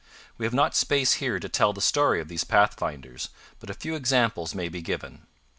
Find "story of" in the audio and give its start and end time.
1.79-2.27